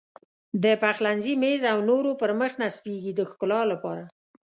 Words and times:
د 0.63 0.65
پخلنځي 0.81 1.33
میز 1.43 1.61
او 1.71 1.77
نورو 1.89 2.11
پر 2.21 2.31
مخ 2.39 2.51
نصبېږي 2.61 3.11
د 3.15 3.21
ښکلا 3.29 3.61
لپاره. 3.71 4.03